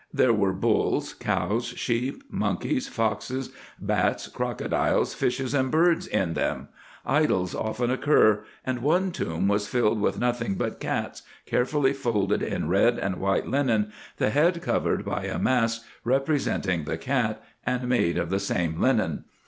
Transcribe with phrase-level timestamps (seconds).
[0.11, 6.69] There were bulls, cows, sheep, monkeys, foxes, bats, crocodiles, fishes, and birds, in them:
[7.05, 12.67] idols often occur; and one tomb was filled with nothing but cats, carefully folded in
[12.67, 18.17] red and white linen, the head covered by a mask representing the cat, and made
[18.17, 19.25] of the same linen.